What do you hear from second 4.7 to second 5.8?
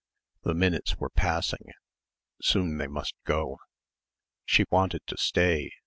wanted to stay